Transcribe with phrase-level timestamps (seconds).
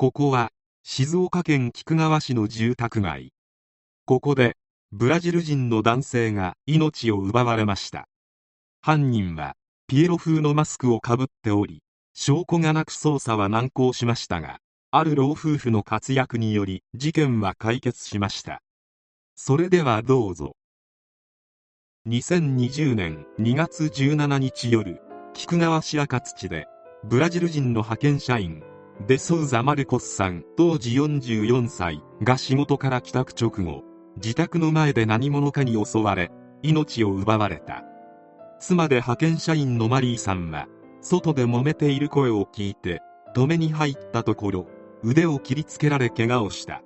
[0.00, 0.48] ここは
[0.82, 3.34] 静岡県菊川市の住宅街。
[4.06, 4.56] ここで
[4.92, 8.08] ブラジル人の男性が命を奪われました。
[8.80, 9.56] 犯人は
[9.88, 11.82] ピエロ風のマスクをかぶっており
[12.14, 18.62] 証拠がなく捜査は難航しましたがある老夫婦の活躍により事件は解決しました。
[19.36, 20.56] それではどうぞ。
[22.08, 24.98] 2020年2月17日夜
[25.34, 26.68] 菊川市赤土で
[27.04, 28.62] ブラジル人の派遣社員
[29.06, 33.82] デソウザ・マルコスさん当時44歳が仕事から帰宅直後
[34.16, 36.30] 自宅の前で何者かに襲われ
[36.62, 37.82] 命を奪われた。
[38.60, 40.68] 妻で派遣社員のマリーさんは
[41.00, 43.00] 外で揉めている声を聞いて
[43.34, 44.66] 止めに入ったところ
[45.02, 46.82] 腕を切りつけられ怪我をした。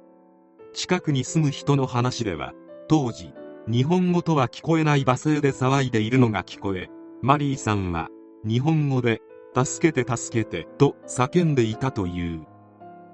[0.73, 2.53] 近くに住む人の話では
[2.89, 3.35] 当時
[3.67, 6.91] 日本語とは聞こえない罵声で騒いでいるのが聞こえ
[7.23, 8.09] マリーさんは
[8.47, 9.21] 日本語で
[9.57, 12.45] 助けて助けてと叫んでいたという。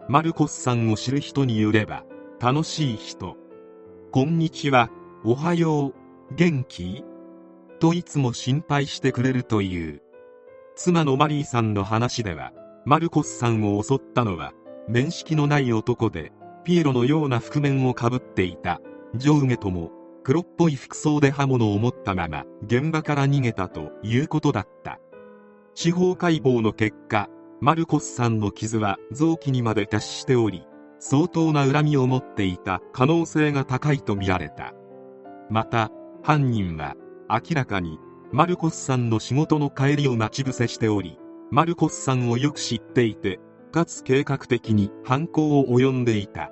[0.08, 2.04] マルコスさんを知る人によれば
[2.40, 3.36] 楽しい人。
[4.10, 4.88] こんにちは
[5.22, 5.94] おはよう
[6.34, 7.04] 元気？
[7.78, 10.02] といつも心配してくれるという。
[10.76, 12.52] 妻のマリーさんの話では
[12.86, 14.52] マルコスさんを襲ったのは
[14.88, 16.32] 面識のない男で
[16.64, 18.80] ピエロのような覆面をかぶっていた。
[19.14, 19.90] 上下とも
[20.22, 24.98] 黒っぽい服装で刃物を持ったまま現場から逃げたということだった。
[25.82, 27.30] 司法解剖の結果
[27.62, 30.66] マルコスさんの傷は臓器にまで達しており
[30.98, 34.74] 相当な恨みを持っていた可能性が高いとみられた。
[35.48, 35.90] また
[36.22, 36.96] 犯人は
[37.30, 37.98] 明らかに
[38.30, 41.16] マルコスさんの仕事の帰りを待ち伏せしており
[41.50, 43.40] マルコスさんをよく知っていて
[43.72, 46.50] かつ計画的に犯行を及んでいた。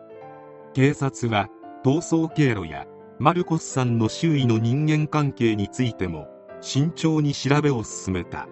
[0.73, 1.49] 警察は
[1.85, 2.87] 逃走経路や
[3.19, 6.29] マルコスさんの周囲の人間関係についても
[6.63, 8.49] 慎重に調べを進めた。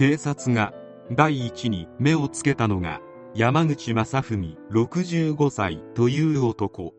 [0.00, 0.72] 警察が
[1.12, 3.02] 第一に目をつけたのが
[3.34, 6.94] 山口正文65歳という男。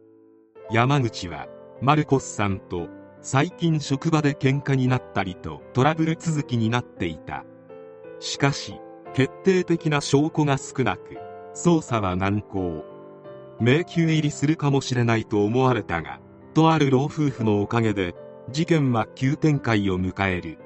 [0.70, 1.48] 山口は
[1.82, 2.90] マルコスさんと
[3.20, 7.44] 最近職場で喧嘩になったりとトラブル続きになっていた。
[8.20, 8.76] しかし
[9.16, 11.18] 決定的な証拠が少なく
[11.56, 12.86] 捜査は難航。
[13.60, 16.20] 迷宮入りするかもしれないと思われたが
[16.54, 18.14] とある老夫婦のおかげで
[18.52, 20.60] 事件は急展開を迎える。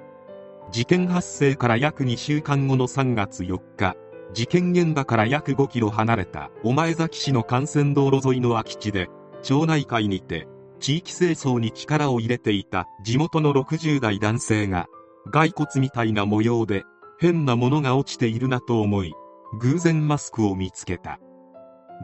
[0.71, 3.95] 事件発生から約2週間後の3月4日
[4.33, 9.09] 事件現場から約5キロ離れた御前崎市の幹線道路沿いの空き地で
[9.43, 10.47] 町内会にて
[10.79, 14.87] 地域清掃に力を入れていた地元の60代男性が
[15.31, 16.83] 骸骨みたいな模様で
[17.19, 19.13] 変なものが落ちているなと思い
[19.59, 21.19] 偶然マスクを見つけた。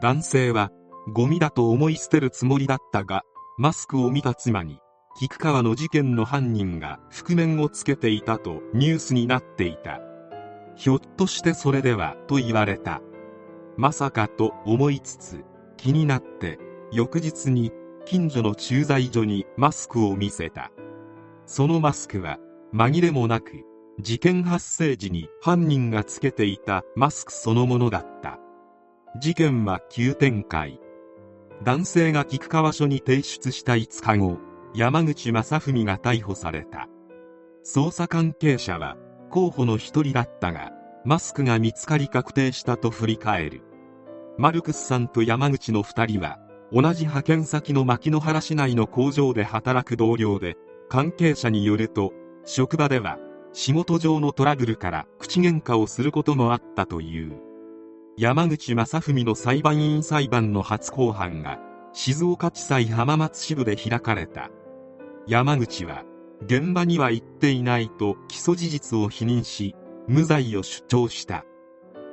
[0.02, 0.72] 男性は
[1.14, 3.24] ゴミだと思い捨てるつもりだったが
[3.58, 4.80] マスクを見た妻に
[5.16, 10.00] 菊川の事件の犯人が覆面をつけていたとニュースになっていた。
[10.76, 13.02] ひょっとしてそれではと言われた。
[13.78, 15.44] まさかと思いつつ
[15.78, 16.60] 気になって
[16.92, 17.72] 翌日に
[18.06, 20.72] 近所の駐在所にマスクを見せた。
[21.46, 22.38] そのマスクは
[22.74, 23.66] 紛れもなく
[24.00, 28.40] 事件発生時に犯人がつけていたマスクそのものだった。
[29.20, 30.80] 事件は急展開。
[31.64, 34.40] 男性が菊川署に提出した5日後
[34.74, 36.88] 山口正文が逮捕された。
[37.66, 38.96] 捜査関係者は
[39.30, 40.72] 候補の一人だったが
[41.04, 43.62] マスクが見つかり確定したと振り返る。
[44.38, 46.40] マルクスさんと山口の2人は
[46.72, 50.56] 同じ派遣先の牧之原市内の工場で働く同僚で
[50.90, 52.14] 関係者によると
[52.46, 53.20] 職場では
[53.52, 57.34] 仕事上のトラブルから口喧嘩をすることもあったという。
[58.18, 61.60] 山口正文の裁判員裁判の初公判が
[61.94, 64.50] 静岡地裁浜松支部で開かれた。
[65.28, 66.04] 山口は
[66.44, 69.76] 現場には行っていないと起訴事実を否認し
[70.08, 71.46] 無罪を主張した。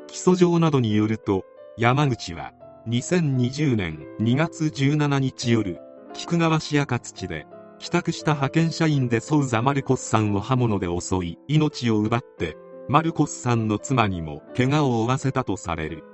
[0.07, 1.45] 起訴状などによると
[1.79, 2.53] 山口は
[2.87, 5.79] 2020年2月17日夜
[6.13, 7.47] 菊川市赤土で
[7.79, 12.57] 帰宅した派遣社員でソウザ・マルコスさんを刃物で襲い命を奪って
[12.89, 16.05] マルコスさんの妻にも怪我を負わせたとされる。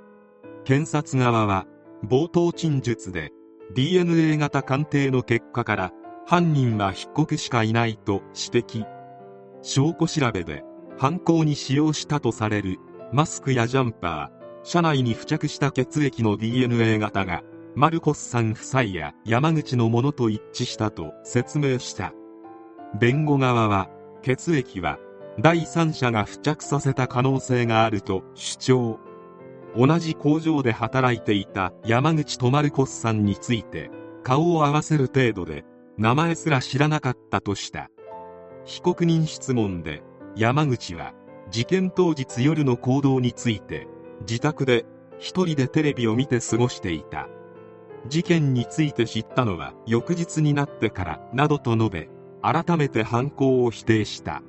[0.63, 1.65] 検察側は
[2.05, 3.31] 冒頭陳述で
[3.73, 5.91] DNA 型鑑定の結果から
[6.27, 8.85] 犯人は被告しかいないと指摘。
[9.61, 10.63] 証拠調べで
[10.97, 12.79] 犯行に使用したとされる
[13.13, 17.43] マスクやジャンパー車内に付着した血液の DNA 型が
[17.75, 22.11] マルコスさん夫妻や山口のものと一致したと説明した。
[22.99, 23.89] 弁護側は
[24.23, 24.97] 血液は
[25.39, 28.99] 第三者が付着させた可能性があると主張。
[29.77, 33.91] 同じ工場で働いていた山口とマルコスさんについて
[34.23, 35.65] 顔を合わせる程度で
[35.97, 37.89] 名前すら知らなかったとした。
[38.65, 40.03] 被告人質問で
[40.35, 41.13] 山口は
[41.49, 43.87] 事件当日夜の行動について
[44.21, 44.85] 自宅で
[45.19, 47.29] 一人でテレビを見て過ごしていた。
[48.07, 52.09] 事件について知ったのは翌日になってからなどと述べ
[52.41, 54.43] 改めて犯行を否定した。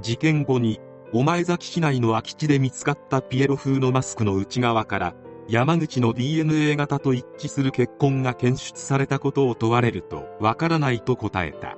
[0.00, 0.80] 事件後に
[1.12, 5.14] 御前崎市内の空き地で見つかったピエロ風のマスクの内側から
[5.48, 11.76] 山口の DNA 型と一致する血痕が検出されたことを問われるとわからないと答えた。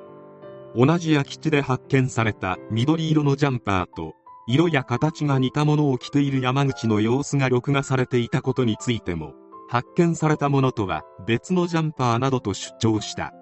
[0.77, 4.15] 同じ空き地で発見された緑色のジャンパーと
[4.47, 9.33] 色や形が似たものを着ている山口の様子が録画されていたことについても
[9.69, 13.33] 発見されたものとは別のジャンパーなどと主張した。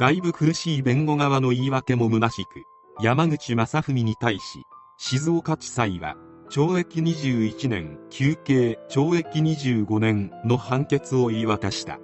[0.00, 2.64] だいぶ苦しい弁護側の言い訳も虚しく
[3.00, 4.64] 山口正文に対し
[4.98, 6.16] 静岡地裁は
[6.48, 11.98] 懲役21年休刑懲役25年の判決を言い渡した。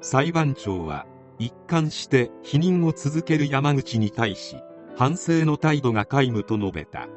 [0.00, 1.06] 裁判長は
[1.38, 4.56] 一貫して否認を続ける山口に対し
[4.96, 7.08] 反省の態度が皆無と述べた。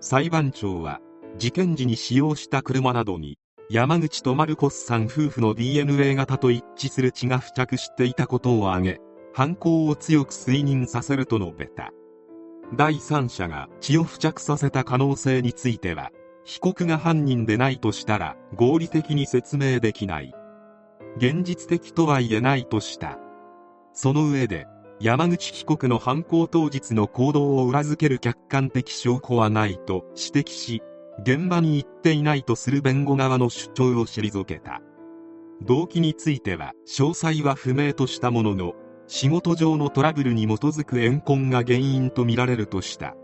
[0.00, 1.00] 裁判長は
[1.36, 3.38] 事件時に使用した車などに
[3.70, 9.00] 山口とマルコスさん夫婦の DNA 型と一致する血が付着していたことを挙げ
[9.32, 11.92] 犯行を強く推認させると述べた。
[12.76, 16.10] 第三者が血を付着させた可能性については
[16.44, 20.32] 被告が犯人でないとしたら合理的に説明できない。
[21.16, 23.18] 現実的とは言えないとした。
[23.92, 24.66] その上で
[25.00, 30.82] 山口被告の犯行当日の行動を裏付ける客観的証拠はないと指摘し
[31.20, 34.80] 現場に行っていないとする弁護側の主張を退けた。
[35.62, 38.72] 動機については詳細は不明としたものの
[39.08, 43.16] 仕事上のトラブルに基づく怨恨が原因とみられるとした。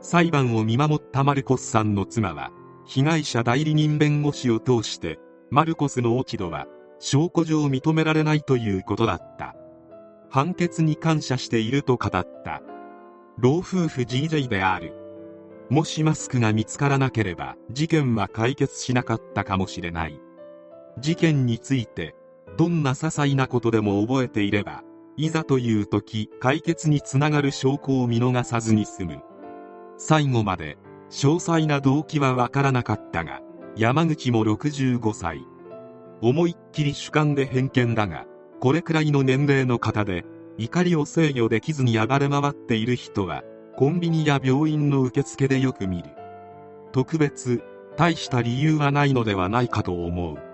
[0.00, 2.52] 裁判を見守ったマルコスさんの妻は
[2.86, 5.18] 被害者代理人弁護士を通して
[5.50, 6.68] マルコスの落ち度は
[7.00, 9.56] 証拠上認められないということだった。
[10.30, 12.62] 判決に感謝していると語った。
[13.38, 14.94] 老夫婦 GJ である。
[15.68, 20.20] もしマスクが見つからなければ事件は解決しなかったかもしれない。
[21.00, 22.14] 事件について
[22.56, 24.82] どんな些細なことでも覚えていれば
[25.20, 29.20] いざという時解決につながる証拠を見逃さずに済む。
[29.96, 30.78] 最後まで
[31.10, 33.40] 詳細な動機はわからなかったが
[33.76, 35.40] 山口も65歳。
[36.22, 38.26] 思いっきり主観で偏見だが
[38.60, 40.24] これくらいの年齢の方で
[40.56, 43.42] 怒りを制御できずに暴れ回っている人は
[43.76, 46.10] コンビニや病院の受付でよく見る。
[46.92, 47.64] 特別
[47.96, 50.47] 大した理由はないのではないかと思う。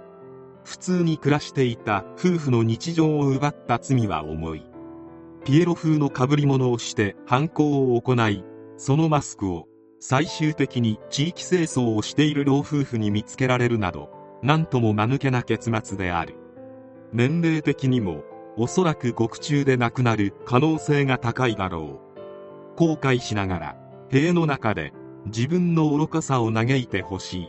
[0.64, 4.66] 普通に暮らしていた夫婦の日常を奪った罪は重い。
[5.44, 8.42] ピエロ風の被り物をして犯行を行い
[8.78, 9.68] そのマスクを
[10.00, 14.10] 最終的に地域清掃をしている老夫婦に見つけられるなど
[14.42, 16.36] 何とも間抜けな結末である。
[17.12, 18.24] 年齢的にも
[18.56, 22.76] おそらく獄中で亡くなる可能性が高いだろう。
[22.76, 23.76] 後悔しながら
[24.10, 24.92] 塀の中で
[25.26, 27.48] 自分の愚かさを嘆いてほしい。